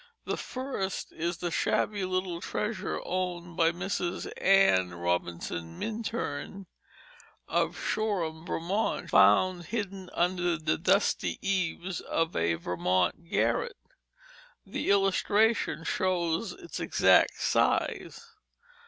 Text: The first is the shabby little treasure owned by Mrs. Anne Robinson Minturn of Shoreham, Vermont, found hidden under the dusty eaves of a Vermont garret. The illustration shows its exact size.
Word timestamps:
The 0.25 0.35
first 0.35 1.11
is 1.11 1.37
the 1.37 1.51
shabby 1.51 2.05
little 2.05 2.41
treasure 2.41 2.99
owned 3.05 3.55
by 3.55 3.71
Mrs. 3.71 4.31
Anne 4.35 4.95
Robinson 4.95 5.77
Minturn 5.77 6.65
of 7.47 7.77
Shoreham, 7.77 8.43
Vermont, 8.47 9.11
found 9.11 9.65
hidden 9.65 10.09
under 10.15 10.57
the 10.57 10.79
dusty 10.79 11.37
eaves 11.47 12.01
of 12.01 12.35
a 12.35 12.55
Vermont 12.55 13.29
garret. 13.29 13.77
The 14.65 14.89
illustration 14.89 15.83
shows 15.83 16.53
its 16.53 16.79
exact 16.79 17.39
size. 17.39 18.25